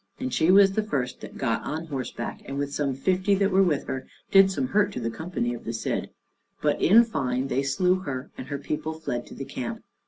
And 0.19 0.33
she 0.33 0.49
was 0.49 0.71
the 0.71 0.81
first 0.81 1.21
that 1.21 1.37
got 1.37 1.61
on 1.61 1.85
horseback, 1.85 2.41
and 2.45 2.57
with 2.57 2.73
some 2.73 2.95
fifty 2.95 3.35
that 3.35 3.51
were 3.51 3.61
with 3.61 3.85
her, 3.85 4.07
did 4.31 4.49
some 4.49 4.69
hurt 4.69 4.91
to 4.93 4.99
the 4.99 5.11
company 5.11 5.53
of 5.53 5.63
the 5.63 5.73
Cid; 5.73 6.09
but 6.59 6.81
in 6.81 7.03
fine 7.03 7.49
they 7.49 7.61
slew 7.61 7.99
her, 7.99 8.31
and 8.35 8.47
her 8.47 8.57
people 8.57 8.93
fled 8.93 9.27
to 9.27 9.35
the 9.35 9.45
camp. 9.45 9.83